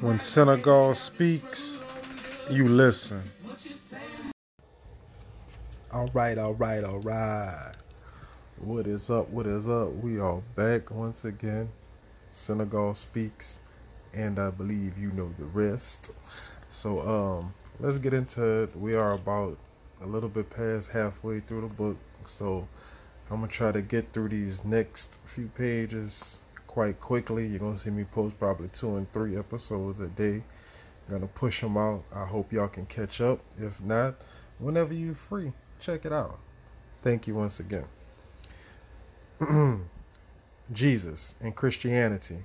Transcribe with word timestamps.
When 0.00 0.20
Senegal 0.20 0.94
speaks, 0.94 1.82
you 2.50 2.68
listen. 2.68 3.22
All 5.90 6.10
right, 6.12 6.36
all 6.36 6.54
right, 6.54 6.84
all 6.84 7.00
right. 7.00 7.72
What 8.58 8.86
is 8.86 9.08
up? 9.08 9.30
What 9.30 9.46
is 9.46 9.66
up? 9.68 9.94
We 9.94 10.18
are 10.18 10.42
back 10.56 10.90
once 10.90 11.24
again. 11.24 11.70
Senegal 12.28 12.94
speaks, 12.94 13.60
and 14.12 14.38
I 14.38 14.50
believe 14.50 14.98
you 14.98 15.10
know 15.12 15.30
the 15.38 15.46
rest. 15.46 16.10
So, 16.70 17.00
um, 17.00 17.54
let's 17.80 17.96
get 17.96 18.12
into 18.12 18.64
it. 18.64 18.76
We 18.76 18.94
are 18.94 19.14
about 19.14 19.56
a 20.02 20.06
little 20.06 20.28
bit 20.28 20.50
past 20.50 20.90
halfway 20.90 21.40
through 21.40 21.62
the 21.62 21.74
book, 21.74 21.96
so 22.26 22.68
I'm 23.30 23.40
gonna 23.40 23.48
try 23.48 23.72
to 23.72 23.80
get 23.80 24.12
through 24.12 24.28
these 24.28 24.64
next 24.64 25.18
few 25.24 25.46
pages 25.48 26.40
quite 26.74 27.00
quickly. 27.00 27.46
You're 27.46 27.60
gonna 27.60 27.76
see 27.76 27.90
me 27.90 28.02
post 28.02 28.36
probably 28.36 28.66
two 28.66 28.96
and 28.96 29.10
three 29.12 29.36
episodes 29.36 30.00
a 30.00 30.08
day. 30.08 30.42
I'm 31.06 31.14
gonna 31.14 31.28
push 31.28 31.60
them 31.60 31.76
out. 31.76 32.02
I 32.12 32.26
hope 32.26 32.52
y'all 32.52 32.66
can 32.66 32.86
catch 32.86 33.20
up. 33.20 33.38
If 33.56 33.80
not, 33.80 34.16
whenever 34.58 34.92
you're 34.92 35.14
free, 35.14 35.52
check 35.78 36.04
it 36.04 36.12
out. 36.12 36.40
Thank 37.00 37.28
you 37.28 37.36
once 37.36 37.60
again. 37.60 37.84
Jesus 40.72 41.36
and 41.40 41.54
Christianity 41.54 42.38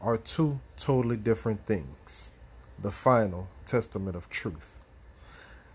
are 0.00 0.16
two 0.16 0.60
totally 0.78 1.18
different 1.18 1.66
things. 1.66 2.32
The 2.80 2.90
final 2.90 3.48
testament 3.66 4.16
of 4.16 4.30
truth. 4.30 4.78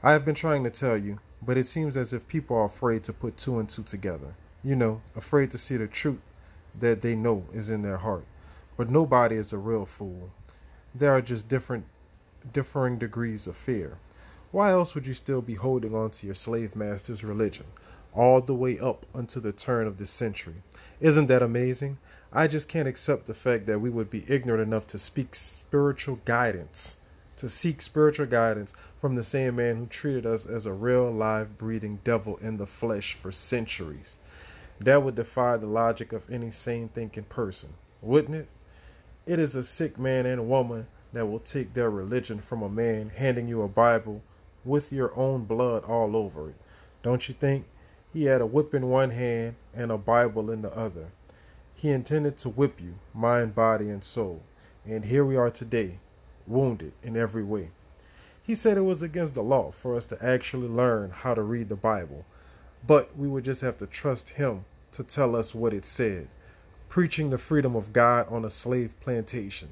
I 0.01 0.13
have 0.13 0.25
been 0.25 0.33
trying 0.33 0.63
to 0.63 0.71
tell 0.71 0.97
you, 0.97 1.19
but 1.43 1.59
it 1.59 1.67
seems 1.67 1.95
as 1.95 2.11
if 2.11 2.27
people 2.27 2.57
are 2.57 2.65
afraid 2.65 3.03
to 3.03 3.13
put 3.13 3.37
two 3.37 3.59
and 3.59 3.69
two 3.69 3.83
together. 3.83 4.33
You 4.63 4.75
know, 4.75 5.03
afraid 5.15 5.51
to 5.51 5.59
see 5.59 5.77
the 5.77 5.87
truth 5.87 6.21
that 6.79 7.01
they 7.01 7.15
know 7.15 7.45
is 7.53 7.69
in 7.69 7.81
their 7.81 7.97
heart. 7.97 8.25
But 8.77 8.89
nobody 8.89 9.35
is 9.35 9.51
a 9.51 9.57
real 9.57 9.85
fool. 9.85 10.31
There 10.95 11.11
are 11.11 11.21
just 11.21 11.47
different 11.47 11.85
differing 12.53 12.97
degrees 12.97 13.47
of 13.47 13.55
fear. 13.55 13.97
Why 14.51 14.71
else 14.71 14.95
would 14.95 15.05
you 15.05 15.13
still 15.13 15.41
be 15.41 15.55
holding 15.55 15.93
on 15.93 16.09
to 16.11 16.25
your 16.25 16.35
slave 16.35 16.75
master's 16.75 17.23
religion 17.23 17.65
all 18.13 18.41
the 18.41 18.55
way 18.55 18.79
up 18.79 19.05
until 19.13 19.41
the 19.41 19.51
turn 19.51 19.85
of 19.85 19.97
this 19.97 20.09
century? 20.09 20.63
Isn't 20.99 21.27
that 21.27 21.43
amazing? 21.43 21.97
I 22.31 22.47
just 22.47 22.67
can't 22.67 22.87
accept 22.87 23.25
the 23.25 23.33
fact 23.33 23.65
that 23.65 23.79
we 23.79 23.89
would 23.89 24.09
be 24.09 24.23
ignorant 24.27 24.61
enough 24.61 24.85
to 24.87 24.99
speak 24.99 25.33
spiritual 25.35 26.19
guidance, 26.25 26.97
to 27.37 27.49
seek 27.49 27.81
spiritual 27.81 28.27
guidance 28.27 28.73
from 29.01 29.15
the 29.15 29.23
same 29.23 29.55
man 29.55 29.77
who 29.77 29.85
treated 29.87 30.25
us 30.25 30.45
as 30.45 30.65
a 30.65 30.73
real, 30.73 31.11
live, 31.11 31.57
breathing 31.57 31.99
devil 32.03 32.37
in 32.37 32.57
the 32.57 32.67
flesh 32.67 33.15
for 33.19 33.31
centuries. 33.31 34.17
That 34.79 35.03
would 35.03 35.15
defy 35.15 35.57
the 35.57 35.67
logic 35.67 36.13
of 36.13 36.29
any 36.31 36.51
sane 36.51 36.89
thinking 36.89 37.25
person, 37.25 37.73
wouldn't 38.01 38.35
it? 38.35 38.47
It 39.25 39.39
is 39.39 39.55
a 39.55 39.63
sick 39.63 39.99
man 39.99 40.25
and 40.25 40.49
woman 40.49 40.87
that 41.11 41.25
will 41.25 41.39
take 41.39 41.73
their 41.73 41.89
religion 41.89 42.39
from 42.39 42.61
a 42.61 42.69
man 42.69 43.09
handing 43.09 43.47
you 43.47 43.61
a 43.61 43.67
Bible 43.67 44.21
with 44.63 44.91
your 44.91 45.15
own 45.17 45.45
blood 45.45 45.83
all 45.83 46.15
over 46.15 46.49
it. 46.49 46.55
Don't 47.03 47.27
you 47.27 47.35
think? 47.35 47.65
He 48.13 48.25
had 48.25 48.41
a 48.41 48.45
whip 48.45 48.73
in 48.73 48.89
one 48.89 49.11
hand 49.11 49.55
and 49.73 49.91
a 49.91 49.97
Bible 49.97 50.49
in 50.49 50.61
the 50.61 50.75
other. 50.75 51.07
He 51.75 51.89
intended 51.89 52.37
to 52.37 52.49
whip 52.49 52.79
you, 52.81 52.95
mind, 53.13 53.55
body, 53.55 53.89
and 53.89 54.03
soul. 54.03 54.41
And 54.85 55.05
here 55.05 55.23
we 55.23 55.35
are 55.35 55.51
today, 55.51 55.99
wounded 56.47 56.93
in 57.03 57.15
every 57.15 57.43
way. 57.43 57.71
He 58.41 58.55
said 58.55 58.77
it 58.77 58.81
was 58.81 59.01
against 59.01 59.35
the 59.35 59.43
law 59.43 59.71
for 59.71 59.95
us 59.95 60.05
to 60.07 60.25
actually 60.25 60.67
learn 60.67 61.11
how 61.11 61.35
to 61.35 61.41
read 61.41 61.69
the 61.69 61.75
Bible, 61.75 62.25
but 62.85 63.15
we 63.17 63.27
would 63.27 63.43
just 63.43 63.61
have 63.61 63.77
to 63.79 63.87
trust 63.87 64.29
him 64.29 64.65
to 64.93 65.03
tell 65.03 65.35
us 65.35 65.53
what 65.53 65.73
it 65.73 65.85
said. 65.85 66.27
Preaching 66.87 67.29
the 67.29 67.37
freedom 67.37 67.75
of 67.75 67.93
God 67.93 68.27
on 68.29 68.43
a 68.43 68.49
slave 68.49 68.93
plantation. 68.99 69.69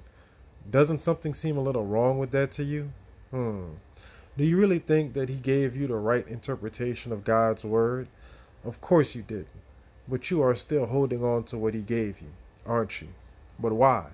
Doesn't 0.70 1.00
something 1.00 1.34
seem 1.34 1.58
a 1.58 1.62
little 1.62 1.86
wrong 1.86 2.20
with 2.20 2.32
that 2.32 2.52
to 2.54 2.64
you? 2.64 2.92
Hmm. 3.32 3.66
Do 4.38 4.44
you 4.44 4.58
really 4.58 4.80
think 4.80 5.14
that 5.14 5.30
he 5.30 5.36
gave 5.36 5.76
you 5.76 5.88
the 5.88 5.96
right 5.96 6.28
interpretation 6.28 7.12
of 7.12 7.24
God's 7.24 7.64
word? 7.64 8.08
Of 8.64 8.82
course 8.82 9.16
you 9.16 9.24
didn't. 9.24 9.48
But 10.08 10.30
you 10.30 10.42
are 10.42 10.56
still 10.56 10.86
holding 10.86 11.24
on 11.24 11.44
to 11.46 11.58
what 11.58 11.74
he 11.74 11.82
gave 11.82 12.22
you, 12.22 12.30
aren't 12.66 13.02
you? 13.02 13.08
But 13.60 13.74
why? 13.74 14.08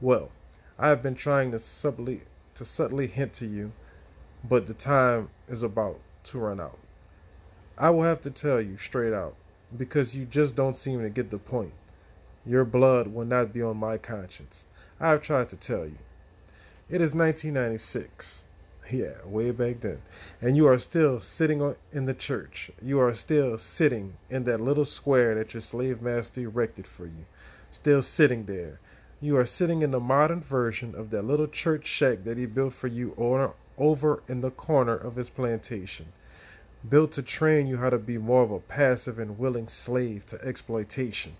Well, 0.00 0.30
I 0.78 0.88
have 0.88 1.02
been 1.02 1.14
trying 1.14 1.50
to 1.52 1.58
subtly 1.58 2.22
to 2.54 2.64
subtly 2.64 3.06
hint 3.06 3.32
to 3.34 3.46
you, 3.46 3.72
but 4.44 4.66
the 4.66 4.74
time 4.74 5.30
is 5.48 5.62
about 5.62 5.98
to 6.24 6.38
run 6.38 6.60
out. 6.60 6.78
I 7.78 7.90
will 7.90 8.02
have 8.02 8.20
to 8.22 8.30
tell 8.30 8.60
you 8.60 8.76
straight 8.76 9.14
out 9.14 9.34
because 9.76 10.14
you 10.14 10.26
just 10.26 10.54
don't 10.54 10.76
seem 10.76 11.02
to 11.02 11.08
get 11.08 11.30
the 11.30 11.38
point. 11.38 11.72
Your 12.44 12.64
blood 12.64 13.08
will 13.08 13.24
not 13.24 13.52
be 13.52 13.62
on 13.62 13.78
my 13.78 13.96
conscience. 13.96 14.66
I 15.00 15.10
have 15.10 15.22
tried 15.22 15.48
to 15.50 15.56
tell 15.56 15.86
you. 15.86 15.98
It 16.90 17.00
is 17.00 17.14
1996. 17.14 18.44
Yeah, 18.90 19.24
way 19.24 19.52
back 19.52 19.80
then. 19.80 20.02
And 20.42 20.56
you 20.56 20.66
are 20.66 20.78
still 20.78 21.20
sitting 21.20 21.74
in 21.92 22.04
the 22.04 22.14
church. 22.14 22.70
You 22.82 23.00
are 23.00 23.14
still 23.14 23.56
sitting 23.56 24.14
in 24.28 24.44
that 24.44 24.60
little 24.60 24.84
square 24.84 25.34
that 25.36 25.54
your 25.54 25.62
slave 25.62 26.02
master 26.02 26.42
erected 26.42 26.86
for 26.86 27.06
you. 27.06 27.24
Still 27.70 28.02
sitting 28.02 28.44
there. 28.44 28.80
You 29.20 29.38
are 29.38 29.46
sitting 29.46 29.80
in 29.80 29.92
the 29.92 30.00
modern 30.00 30.42
version 30.42 30.94
of 30.94 31.10
that 31.10 31.24
little 31.24 31.46
church 31.46 31.86
shack 31.86 32.24
that 32.24 32.36
he 32.36 32.44
built 32.44 32.74
for 32.74 32.88
you 32.88 33.14
over 33.78 34.22
in 34.28 34.40
the 34.42 34.50
corner 34.50 34.96
of 34.96 35.16
his 35.16 35.30
plantation 35.30 36.06
built 36.88 37.12
to 37.12 37.22
train 37.22 37.66
you 37.66 37.76
how 37.78 37.90
to 37.90 37.98
be 37.98 38.18
more 38.18 38.42
of 38.42 38.50
a 38.50 38.58
passive 38.58 39.18
and 39.18 39.38
willing 39.38 39.68
slave 39.68 40.26
to 40.26 40.42
exploitation. 40.44 41.36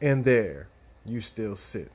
And 0.00 0.24
there 0.24 0.68
you 1.04 1.20
still 1.20 1.56
sit. 1.56 1.90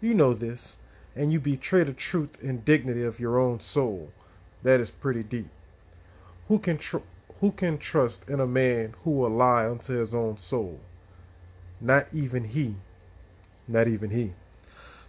You 0.00 0.14
know 0.14 0.34
this, 0.34 0.76
and 1.14 1.32
you 1.32 1.40
betray 1.40 1.84
the 1.84 1.92
truth 1.92 2.42
and 2.42 2.64
dignity 2.64 3.04
of 3.04 3.20
your 3.20 3.38
own 3.38 3.60
soul. 3.60 4.10
That 4.62 4.80
is 4.80 4.90
pretty 4.90 5.22
deep. 5.22 5.48
Who 6.48 6.58
can 6.58 6.78
tr- 6.78 6.98
who 7.40 7.52
can 7.52 7.78
trust 7.78 8.28
in 8.28 8.38
a 8.40 8.46
man 8.46 8.94
who 9.02 9.10
will 9.10 9.30
lie 9.30 9.68
unto 9.68 9.94
his 9.94 10.14
own 10.14 10.36
soul? 10.36 10.80
Not 11.80 12.06
even 12.12 12.44
he. 12.44 12.76
Not 13.66 13.88
even 13.88 14.10
he. 14.10 14.32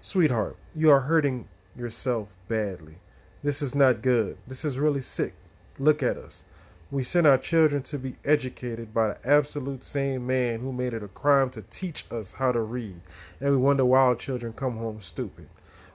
Sweetheart, 0.02 0.58
you 0.76 0.90
are 0.90 1.02
hurting 1.02 1.48
yourself 1.76 2.30
badly. 2.48 2.96
This 3.44 3.62
is 3.62 3.76
not 3.76 4.02
good. 4.02 4.38
This 4.48 4.66
is 4.66 4.80
really 4.80 5.02
sick. 5.02 5.34
Look 5.78 6.02
at 6.02 6.18
us. 6.18 6.44
We 6.94 7.02
send 7.02 7.26
our 7.26 7.40
children 7.40 7.82
to 7.84 7.98
be 7.98 8.18
educated 8.24 8.94
by 8.94 9.08
the 9.08 9.28
absolute 9.28 9.84
same 9.84 10.28
man 10.28 10.60
who 10.60 10.72
made 10.72 10.94
it 10.94 11.02
a 11.02 11.08
crime 11.08 11.50
to 11.50 11.64
teach 11.64 12.06
us 12.12 12.34
how 12.34 12.52
to 12.52 12.62
read, 12.62 13.02
and 13.42 13.50
we 13.50 13.58
wonder 13.58 13.84
why 13.84 14.02
our 14.02 14.16
children 14.16 14.54
come 14.54 14.78
home 14.78 15.02
stupid. 15.02 15.50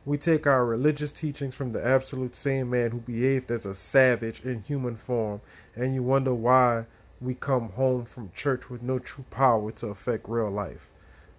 We 0.04 0.18
take 0.18 0.44
our 0.44 0.66
religious 0.66 1.12
teachings 1.12 1.54
from 1.54 1.70
the 1.70 1.86
absolute 1.86 2.34
same 2.34 2.70
man 2.70 2.90
who 2.90 2.98
behaved 2.98 3.48
as 3.52 3.64
a 3.64 3.76
savage 3.76 4.40
in 4.44 4.64
human 4.64 4.96
form, 4.96 5.40
and 5.76 5.94
you 5.94 6.02
wonder 6.02 6.34
why 6.34 6.86
we 7.20 7.36
come 7.36 7.68
home 7.74 8.04
from 8.04 8.32
church 8.34 8.68
with 8.68 8.82
no 8.82 8.98
true 8.98 9.24
power 9.30 9.70
to 9.70 9.86
affect 9.86 10.28
real 10.28 10.50
life. 10.50 10.90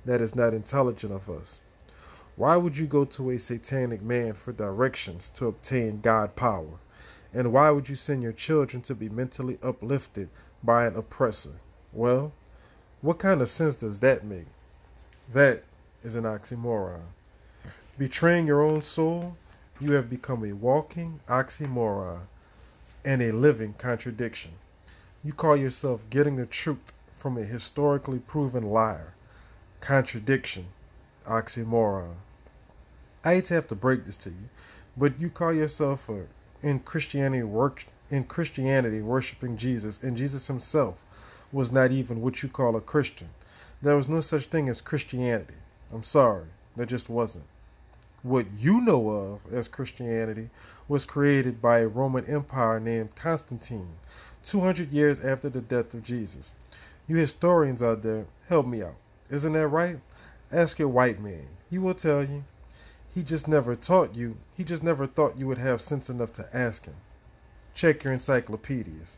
That 0.06 0.22
is 0.22 0.36
not 0.36 0.54
intelligent 0.54 1.12
of 1.12 1.30
us. 1.30 1.60
Why 2.38 2.56
would 2.56 2.78
you 2.78 2.88
go 2.88 3.04
to 3.04 3.32
a 3.32 3.38
satanic 3.38 4.02
man 4.02 4.36
for 4.36 4.54
directions 4.54 5.28
to 5.32 5.48
obtain 5.48 6.00
God 6.00 6.38
power? 6.38 6.80
And 7.34 7.54
why 7.54 7.70
would 7.70 7.90
you 7.90 7.96
send 7.96 8.24
your 8.24 8.32
children 8.32 8.82
to 8.84 8.96
be 8.96 9.10
mentally 9.10 9.60
uplifted 9.62 10.30
by 10.64 10.88
an 10.88 10.96
oppressor? 10.96 11.60
Well, 11.94 12.32
what 13.02 13.20
kind 13.20 13.42
of 13.42 13.50
sense 13.50 13.76
does 13.76 14.00
that 14.00 14.26
make? 14.26 14.48
That 15.32 15.64
is 16.04 16.16
an 16.16 16.24
oxymoron. 16.24 17.02
Betraying 17.98 18.48
your 18.48 18.62
own 18.62 18.82
soul, 18.82 19.38
you 19.80 19.92
have 19.92 20.10
become 20.10 20.44
a 20.44 20.54
walking 20.54 21.20
oxymoron 21.28 22.22
and 23.06 23.22
a 23.22 23.32
living 23.32 23.76
contradiction. 23.78 24.52
You 25.24 25.34
call 25.34 25.56
yourself 25.56 26.02
getting 26.10 26.38
the 26.38 26.46
truth 26.46 26.94
from 27.18 27.38
a 27.38 27.44
historically 27.44 28.20
proven 28.20 28.64
liar. 28.64 29.14
Contradiction, 29.82 30.68
oxymoron. 31.28 32.16
I 33.24 33.36
hate 33.36 33.46
to 33.48 33.54
have 33.56 33.68
to 33.68 33.76
break 33.76 34.06
this 34.06 34.16
to 34.18 34.30
you, 34.30 34.50
but 34.98 35.20
you 35.20 35.30
call 35.30 35.54
yourself 35.54 36.10
a 36.10 36.26
in 36.62 36.80
Christianity 36.80 37.44
work 37.44 37.86
in 38.12 38.24
Christianity 38.24 39.02
worshiping 39.02 39.58
Jesus, 39.58 40.02
and 40.02 40.18
Jesus 40.18 40.48
himself 40.48 40.96
was 41.52 41.72
not 41.72 41.92
even 41.92 42.22
what 42.22 42.42
you 42.42 42.50
call 42.50 42.76
a 42.76 42.82
Christian. 42.82 43.30
There 43.82 43.96
was 43.96 44.10
no 44.10 44.20
such 44.20 44.46
thing 44.46 44.68
as 44.68 44.82
Christianity. 44.82 45.54
I'm 45.94 46.04
sorry, 46.04 46.46
there 46.76 46.86
just 46.86 47.10
wasn't. 47.10 47.46
What 48.22 48.48
you 48.58 48.82
know 48.82 49.10
of 49.10 49.54
as 49.54 49.68
Christianity 49.68 50.50
was 50.88 51.06
created 51.06 51.62
by 51.62 51.80
a 51.80 51.88
Roman 51.88 52.26
Empire 52.26 52.80
named 52.80 53.16
Constantine, 53.16 53.94
200 54.44 54.92
years 54.92 55.24
after 55.24 55.50
the 55.50 55.62
death 55.62 55.94
of 55.94 56.04
Jesus. 56.04 56.52
You 57.08 57.16
historians 57.18 57.82
out 57.82 58.04
there, 58.04 58.26
help 58.48 58.68
me 58.68 58.84
out. 58.84 58.96
Isn't 59.30 59.54
that 59.54 59.68
right? 59.68 60.00
Ask 60.52 60.80
your 60.80 60.90
white 60.90 61.22
man. 61.22 61.48
He 61.70 61.78
will 61.78 61.94
tell 61.94 62.24
you. 62.24 62.44
He 63.14 63.24
just 63.24 63.48
never 63.48 63.76
taught 63.76 64.16
you. 64.16 64.38
He 64.56 64.64
just 64.64 64.84
never 64.84 65.08
thought 65.08 65.38
you 65.38 65.48
would 65.48 65.58
have 65.58 65.82
sense 65.82 66.10
enough 66.10 66.34
to 66.34 66.48
ask 66.56 66.86
him. 66.86 66.96
Check 67.74 68.04
your 68.04 68.14
encyclopedias. 68.14 69.18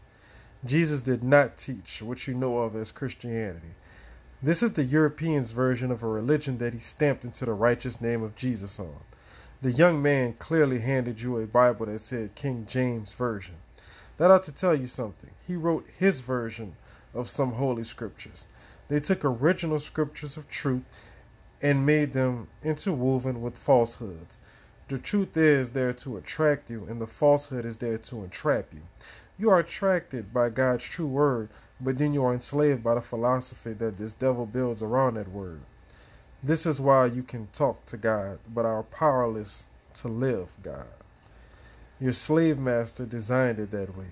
Jesus 0.65 1.01
did 1.01 1.23
not 1.23 1.57
teach 1.57 2.01
what 2.01 2.27
you 2.27 2.33
know 2.33 2.59
of 2.59 2.75
as 2.75 2.91
Christianity. 2.91 3.75
This 4.43 4.63
is 4.63 4.73
the 4.73 4.83
European's 4.83 5.51
version 5.51 5.91
of 5.91 6.03
a 6.03 6.07
religion 6.07 6.57
that 6.59 6.73
he 6.73 6.79
stamped 6.79 7.23
into 7.23 7.45
the 7.45 7.53
righteous 7.53 8.01
name 8.01 8.23
of 8.23 8.35
Jesus 8.35 8.79
on. 8.79 8.97
The 9.61 9.71
young 9.71 10.01
man 10.01 10.33
clearly 10.39 10.79
handed 10.79 11.21
you 11.21 11.37
a 11.37 11.45
Bible 11.45 11.85
that 11.85 12.01
said 12.01 12.33
King 12.33 12.65
James 12.67 13.11
Version. 13.11 13.55
That 14.17 14.31
ought 14.31 14.43
to 14.45 14.51
tell 14.51 14.75
you 14.75 14.87
something. 14.87 15.31
He 15.47 15.55
wrote 15.55 15.87
his 15.97 16.19
version 16.19 16.75
of 17.13 17.29
some 17.29 17.53
holy 17.53 17.83
scriptures. 17.83 18.45
They 18.87 18.99
took 18.99 19.23
original 19.23 19.79
scriptures 19.79 20.37
of 20.37 20.49
truth 20.49 20.83
and 21.61 21.85
made 21.85 22.13
them 22.13 22.47
interwoven 22.63 23.41
with 23.41 23.57
falsehoods. 23.57 24.37
The 24.87 24.97
truth 24.97 25.37
is 25.37 25.71
there 25.71 25.93
to 25.93 26.17
attract 26.17 26.69
you, 26.69 26.85
and 26.89 27.01
the 27.01 27.07
falsehood 27.07 27.65
is 27.65 27.77
there 27.77 27.97
to 27.97 28.23
entrap 28.23 28.73
you. 28.73 28.81
You 29.37 29.49
are 29.49 29.59
attracted 29.59 30.33
by 30.33 30.49
God's 30.49 30.83
true 30.83 31.07
word, 31.07 31.49
but 31.79 31.97
then 31.97 32.13
you 32.13 32.23
are 32.23 32.33
enslaved 32.33 32.83
by 32.83 32.95
the 32.95 33.01
philosophy 33.01 33.73
that 33.73 33.97
this 33.97 34.11
devil 34.11 34.45
builds 34.45 34.81
around 34.81 35.15
that 35.15 35.31
word. 35.31 35.61
This 36.43 36.65
is 36.65 36.79
why 36.79 37.05
you 37.05 37.23
can 37.23 37.47
talk 37.53 37.85
to 37.85 37.97
God, 37.97 38.39
but 38.53 38.65
are 38.65 38.83
powerless 38.83 39.63
to 39.95 40.07
live 40.07 40.49
God. 40.63 40.87
Your 41.99 42.13
slave 42.13 42.57
master 42.57 43.05
designed 43.05 43.59
it 43.59 43.71
that 43.71 43.95
way. 43.95 44.07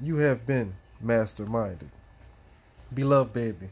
You 0.00 0.16
have 0.16 0.46
been 0.46 0.74
master 1.00 1.44
minded. 1.44 1.90
Beloved 2.94 3.32
baby, 3.32 3.70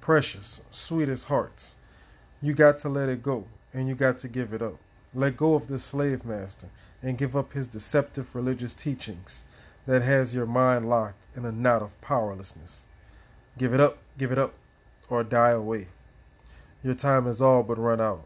precious, 0.00 0.60
sweetest 0.70 1.24
hearts, 1.24 1.74
you 2.40 2.54
got 2.54 2.78
to 2.80 2.88
let 2.88 3.08
it 3.08 3.22
go 3.22 3.46
and 3.72 3.88
you 3.88 3.94
got 3.94 4.18
to 4.18 4.28
give 4.28 4.52
it 4.52 4.62
up. 4.62 4.76
Let 5.14 5.36
go 5.36 5.54
of 5.54 5.68
the 5.68 5.78
slave 5.78 6.24
master 6.24 6.68
and 7.02 7.18
give 7.18 7.36
up 7.36 7.52
his 7.52 7.66
deceptive 7.66 8.34
religious 8.34 8.74
teachings 8.74 9.42
that 9.86 10.02
has 10.02 10.34
your 10.34 10.46
mind 10.46 10.88
locked 10.88 11.24
in 11.34 11.44
a 11.44 11.52
knot 11.52 11.82
of 11.82 11.98
powerlessness. 12.00 12.82
Give 13.56 13.72
it 13.72 13.80
up, 13.80 13.98
give 14.18 14.30
it 14.30 14.38
up, 14.38 14.54
or 15.08 15.24
die 15.24 15.50
away. 15.50 15.88
Your 16.84 16.94
time 16.94 17.26
is 17.26 17.40
all 17.40 17.62
but 17.62 17.78
run 17.78 18.00
out. 18.00 18.24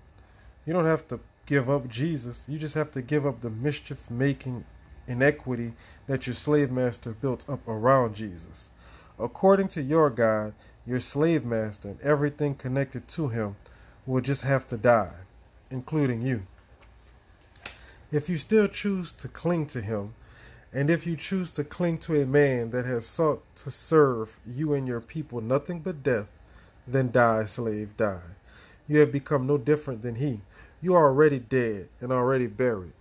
You 0.67 0.73
don't 0.73 0.87
have 0.87 1.09
to 1.09 1.20
give 1.47 1.70
up 1.70 1.88
Jesus, 1.88 2.44
you 2.47 2.59
just 2.59 2.75
have 2.75 2.93
to 2.93 3.03
give 3.03 3.26
up 3.26 3.41
the 3.41 3.50
mischief 3.50 4.11
making 4.11 4.64
inequity 5.06 5.73
that 6.06 6.26
your 6.26 6.35
slave 6.35 6.70
master 6.70 7.11
built 7.12 7.49
up 7.49 7.67
around 7.67 8.14
Jesus. 8.14 8.69
According 9.19 9.69
to 9.69 9.82
your 9.82 10.11
God, 10.11 10.55
your 10.87 11.00
slave 11.00 11.44
master 11.44 11.91
and 11.91 12.00
everything 12.00 12.55
connected 12.55 13.09
to 13.09 13.29
him 13.29 13.56
will 14.06 14.20
just 14.20 14.43
have 14.43 14.69
to 14.69 14.76
die, 14.76 15.14
including 15.70 16.22
you. 16.22 16.43
If 18.10 18.28
you 18.28 18.37
still 18.37 18.69
choose 18.69 19.12
to 19.12 19.28
cling 19.28 19.66
to 19.69 19.81
him, 19.81 20.14
and 20.72 20.90
if 20.90 21.06
you 21.06 21.16
choose 21.16 21.50
to 21.52 21.64
cling 21.64 21.99
to 21.99 22.20
a 22.20 22.26
man 22.26 22.70
that 22.70 22.87
has 22.87 23.06
sought 23.06 23.43
to 23.56 23.70
serve 23.70 24.38
you 24.46 24.72
and 24.75 24.87
your 24.87 25.00
people 25.00 25.40
nothing 25.40 25.81
but 25.81 26.02
death, 26.02 26.28
then 26.87 27.10
die, 27.10 27.44
slave, 27.44 27.96
die. 27.96 28.37
You 28.88 28.99
have 28.99 29.12
become 29.12 29.46
no 29.46 29.58
different 29.58 30.02
than 30.02 30.16
he. 30.16 30.40
You 30.81 30.94
are 30.94 31.06
already 31.06 31.38
dead 31.38 31.88
and 32.00 32.10
already 32.10 32.46
buried. 32.46 32.93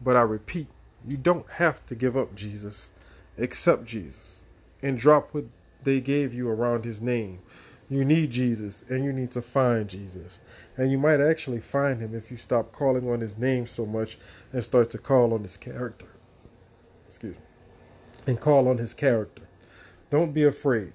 But 0.00 0.16
I 0.16 0.22
repeat, 0.22 0.66
you 1.06 1.16
don't 1.16 1.48
have 1.52 1.84
to 1.86 1.94
give 1.94 2.16
up 2.16 2.34
Jesus. 2.34 2.90
Accept 3.38 3.84
Jesus 3.84 4.40
and 4.82 4.98
drop 4.98 5.32
what 5.32 5.44
they 5.82 6.00
gave 6.00 6.34
you 6.34 6.48
around 6.48 6.84
his 6.84 7.00
name. 7.00 7.40
You 7.90 8.04
need 8.04 8.30
Jesus 8.30 8.84
and 8.88 9.04
you 9.04 9.12
need 9.12 9.32
to 9.32 9.42
find 9.42 9.88
Jesus. 9.88 10.40
And 10.76 10.90
you 10.90 10.96
might 10.96 11.20
actually 11.20 11.60
find 11.60 12.00
him 12.00 12.14
if 12.14 12.30
you 12.30 12.38
stop 12.38 12.72
calling 12.72 13.10
on 13.10 13.20
his 13.20 13.36
name 13.36 13.66
so 13.66 13.84
much 13.84 14.16
and 14.52 14.64
start 14.64 14.88
to 14.90 14.98
call 14.98 15.34
on 15.34 15.42
his 15.42 15.58
character 15.58 16.06
excuse 17.10 17.34
me, 17.34 17.42
and 18.28 18.40
call 18.40 18.68
on 18.68 18.78
his 18.78 18.94
character. 18.94 19.42
Don't 20.10 20.32
be 20.32 20.44
afraid. 20.44 20.92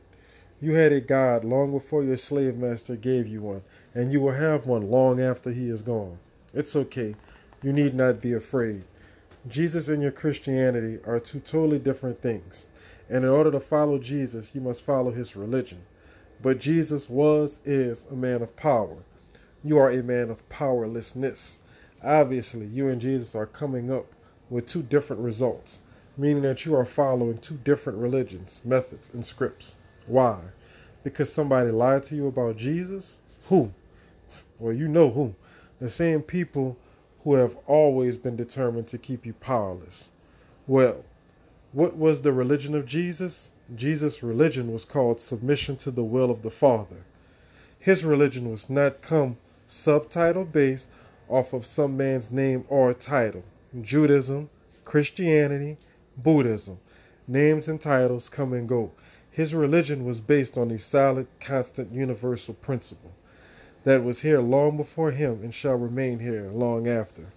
You 0.62 0.74
had 0.74 0.94
a 0.94 1.01
God 1.01 1.44
long 1.44 1.71
before 1.71 2.06
your 2.06 2.15
slave 2.15 2.56
master 2.56 2.95
gave 2.95 3.27
you 3.27 3.41
one, 3.41 3.63
and 3.94 4.13
you 4.13 4.21
will 4.21 4.31
have 4.31 4.65
one 4.65 4.89
long 4.89 5.19
after 5.19 5.51
he 5.51 5.69
is 5.69 5.81
gone. 5.81 6.18
It's 6.53 6.74
okay. 6.74 7.15
You 7.62 7.74
need 7.74 7.94
not 7.95 8.21
be 8.21 8.31
afraid. 8.31 8.83
Jesus 9.50 9.89
and 9.89 10.01
your 10.01 10.12
Christianity 10.12 11.00
are 11.06 11.19
two 11.19 11.41
totally 11.41 11.80
different 11.80 12.21
things. 12.21 12.65
And 13.09 13.25
in 13.25 13.30
order 13.30 13.51
to 13.51 13.59
follow 13.59 14.00
Jesus, 14.00 14.51
you 14.53 14.62
must 14.62 14.83
follow 14.83 15.12
his 15.12 15.36
religion. 15.36 15.83
But 16.45 16.59
Jesus 16.59 17.09
was, 17.09 17.59
is 17.65 18.06
a 18.12 18.13
man 18.13 18.44
of 18.44 18.56
power. 18.56 18.97
You 19.63 19.80
are 19.80 19.89
a 19.89 20.03
man 20.03 20.30
of 20.30 20.47
powerlessness. 20.47 21.57
Obviously, 22.03 22.68
you 22.68 22.88
and 22.88 23.01
Jesus 23.01 23.33
are 23.33 23.47
coming 23.47 23.92
up 23.92 24.06
with 24.51 24.68
two 24.68 24.83
different 24.83 25.24
results 25.24 25.80
meaning 26.18 26.44
that 26.44 26.65
you 26.65 26.75
are 26.75 26.86
following 26.86 27.38
two 27.39 27.56
different 27.56 27.97
religions, 28.00 28.62
methods, 28.63 29.09
and 29.13 29.25
scripts. 29.25 29.75
Why? 30.06 30.39
Because 31.03 31.33
somebody 31.33 31.71
lied 31.71 32.03
to 32.06 32.15
you 32.15 32.27
about 32.27 32.57
Jesus? 32.57 33.19
Who? 33.50 33.71
Well, 34.59 34.74
you 34.74 34.88
know 34.88 35.09
who. 35.09 35.36
The 35.81 35.89
same 35.89 36.21
people 36.21 36.77
who 37.24 37.33
have 37.33 37.57
always 37.68 38.18
been 38.18 38.36
determined 38.36 38.88
to 38.89 38.98
keep 38.98 39.25
you 39.25 39.33
powerless. 39.33 40.09
Well, 40.68 41.03
what 41.74 41.98
was 41.98 42.21
the 42.21 42.31
religion 42.31 42.75
of 42.75 42.86
Jesus? 42.86 43.51
Jesus' 43.73 44.21
religion 44.21 44.71
was 44.71 44.85
called 44.85 45.19
submission 45.19 45.75
to 45.77 45.91
the 45.91 46.03
will 46.03 46.29
of 46.29 46.44
the 46.44 46.51
Father. 46.51 47.06
His 47.79 48.03
religion 48.03 48.51
was 48.51 48.69
not 48.69 49.01
come 49.01 49.38
subtitle 49.67 50.45
based 50.45 50.88
off 51.27 51.53
of 51.53 51.65
some 51.65 51.97
man's 51.97 52.29
name 52.29 52.65
or 52.69 52.94
title. 52.94 53.44
Judaism, 53.81 54.50
Christianity, 54.83 55.77
Buddhism. 56.17 56.77
Names 57.27 57.67
and 57.67 57.81
titles 57.81 58.29
come 58.29 58.53
and 58.53 58.69
go. 58.69 58.91
His 59.31 59.56
religion 59.56 60.06
was 60.06 60.19
based 60.19 60.57
on 60.57 60.69
a 60.71 60.79
solid, 60.79 61.27
constant, 61.39 61.91
universal 61.91 62.53
principle 62.53 63.12
that 63.83 64.03
was 64.03 64.21
here 64.21 64.41
long 64.41 64.77
before 64.77 65.12
him 65.12 65.41
and 65.44 65.53
shall 65.53 65.75
remain 65.75 66.19
here 66.19 66.50
long 66.51 66.88
after. 66.88 67.27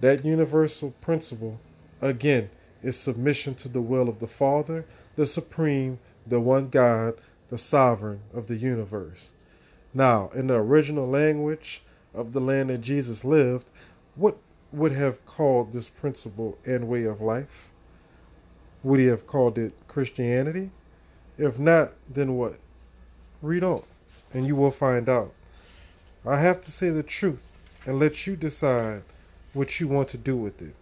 That 0.00 0.24
universal 0.24 0.92
principle, 1.00 1.60
again, 2.00 2.50
is 2.82 2.98
submission 2.98 3.54
to 3.56 3.68
the 3.68 3.80
will 3.80 4.08
of 4.08 4.18
the 4.18 4.26
Father, 4.26 4.84
the 5.16 5.26
Supreme, 5.26 5.98
the 6.26 6.40
one 6.40 6.68
God, 6.68 7.14
the 7.50 7.58
sovereign 7.58 8.20
of 8.34 8.46
the 8.46 8.56
universe. 8.56 9.30
Now, 9.94 10.30
in 10.34 10.46
the 10.46 10.54
original 10.54 11.06
language 11.06 11.82
of 12.14 12.32
the 12.32 12.40
land 12.40 12.70
that 12.70 12.80
Jesus 12.80 13.24
lived, 13.24 13.66
what 14.14 14.38
would 14.72 14.92
have 14.92 15.24
called 15.26 15.72
this 15.72 15.88
principle 15.88 16.58
and 16.64 16.88
way 16.88 17.04
of 17.04 17.20
life? 17.20 17.70
Would 18.82 19.00
he 19.00 19.06
have 19.06 19.26
called 19.26 19.58
it 19.58 19.74
Christianity? 19.86 20.70
If 21.38 21.58
not, 21.58 21.92
then 22.08 22.36
what? 22.36 22.58
Read 23.42 23.62
on, 23.62 23.82
and 24.32 24.46
you 24.46 24.56
will 24.56 24.70
find 24.70 25.08
out. 25.08 25.32
I 26.24 26.40
have 26.40 26.64
to 26.64 26.70
say 26.70 26.90
the 26.90 27.02
truth 27.02 27.52
and 27.84 27.98
let 27.98 28.26
you 28.26 28.36
decide 28.36 29.02
what 29.52 29.80
you 29.80 29.88
want 29.88 30.08
to 30.10 30.18
do 30.18 30.36
with 30.36 30.62
it. 30.62 30.74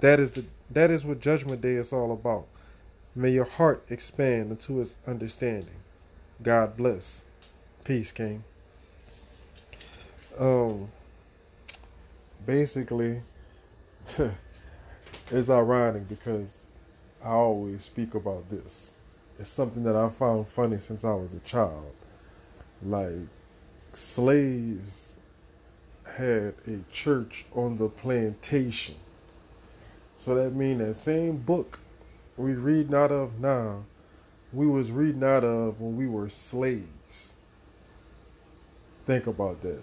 That 0.00 0.18
is 0.18 0.32
the 0.32 0.44
that 0.70 0.90
is 0.90 1.04
what 1.04 1.20
Judgment 1.20 1.60
Day 1.60 1.74
is 1.74 1.92
all 1.92 2.12
about. 2.12 2.46
May 3.18 3.30
your 3.30 3.46
heart 3.46 3.82
expand 3.88 4.50
into 4.50 4.78
its 4.82 4.94
understanding. 5.06 5.80
God 6.42 6.76
bless. 6.76 7.24
Peace, 7.82 8.12
King. 8.12 8.44
Um 10.38 10.88
basically 12.44 13.22
it's 15.30 15.48
ironic 15.48 16.06
because 16.08 16.66
I 17.24 17.30
always 17.30 17.82
speak 17.84 18.14
about 18.14 18.50
this. 18.50 18.94
It's 19.38 19.48
something 19.48 19.82
that 19.84 19.96
I 19.96 20.10
found 20.10 20.46
funny 20.46 20.76
since 20.76 21.02
I 21.02 21.14
was 21.14 21.32
a 21.32 21.40
child. 21.40 21.92
Like, 22.82 23.26
slaves 23.94 25.16
had 26.04 26.54
a 26.66 26.78
church 26.92 27.46
on 27.54 27.78
the 27.78 27.88
plantation. 27.88 28.94
So 30.14 30.34
that 30.34 30.54
means 30.54 30.78
that 30.78 30.96
same 30.96 31.38
book 31.38 31.80
we 32.36 32.54
read 32.54 32.90
not 32.90 33.10
of 33.10 33.40
now, 33.40 33.84
we 34.52 34.66
was 34.66 34.90
reading 34.90 35.24
out 35.24 35.44
of 35.44 35.80
when 35.80 35.96
we 35.96 36.06
were 36.06 36.28
slaves. 36.28 37.34
Think 39.04 39.26
about 39.26 39.60
that. 39.62 39.82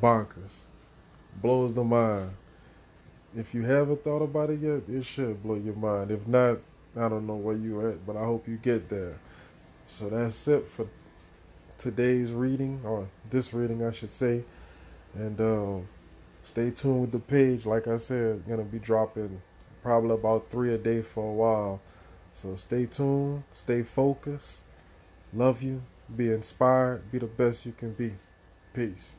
Bonkers. 0.00 0.64
Blows 1.40 1.72
the 1.74 1.84
mind. 1.84 2.30
If 3.34 3.54
you 3.54 3.62
haven't 3.62 4.04
thought 4.04 4.22
about 4.22 4.50
it 4.50 4.60
yet, 4.60 4.82
it 4.88 5.04
should 5.04 5.42
blow 5.42 5.54
your 5.54 5.74
mind. 5.74 6.10
If 6.10 6.28
not, 6.28 6.58
I 6.96 7.08
don't 7.08 7.26
know 7.26 7.36
where 7.36 7.56
you're 7.56 7.90
at, 7.90 8.06
but 8.06 8.16
I 8.16 8.24
hope 8.24 8.46
you 8.46 8.56
get 8.56 8.88
there. 8.88 9.18
So 9.86 10.10
that's 10.10 10.46
it 10.48 10.68
for 10.68 10.86
today's 11.78 12.32
reading, 12.32 12.80
or 12.84 13.08
this 13.30 13.54
reading, 13.54 13.84
I 13.84 13.92
should 13.92 14.12
say. 14.12 14.44
And 15.14 15.40
um, 15.40 15.88
stay 16.42 16.70
tuned 16.70 17.00
with 17.00 17.12
the 17.12 17.18
page. 17.18 17.64
Like 17.64 17.88
I 17.88 17.96
said, 17.96 18.46
gonna 18.46 18.64
be 18.64 18.78
dropping 18.78 19.40
probably 19.82 20.14
about 20.14 20.50
three 20.50 20.72
a 20.72 20.78
day 20.78 21.02
for 21.02 21.30
a 21.30 21.32
while. 21.32 21.80
So 22.32 22.54
stay 22.56 22.86
tuned, 22.86 23.42
stay 23.50 23.82
focused. 23.82 24.62
Love 25.34 25.62
you, 25.62 25.82
be 26.14 26.30
inspired, 26.30 27.10
be 27.10 27.18
the 27.18 27.26
best 27.26 27.66
you 27.66 27.72
can 27.72 27.92
be. 27.92 28.12
Peace. 28.74 29.16